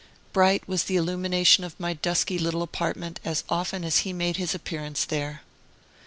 [0.33, 4.55] Bright was the illumination of my dusky little apartment, as often as he made his
[4.55, 5.41] appearance there!